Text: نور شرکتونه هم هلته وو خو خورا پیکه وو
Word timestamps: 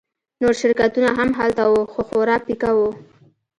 نور 0.41 0.53
شرکتونه 0.61 1.09
هم 1.17 1.29
هلته 1.39 1.63
وو 1.69 1.81
خو 1.93 2.01
خورا 2.07 2.37
پیکه 2.45 2.69
وو 2.75 2.89